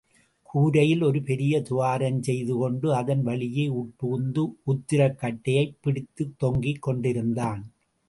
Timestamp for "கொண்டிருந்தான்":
6.81-7.63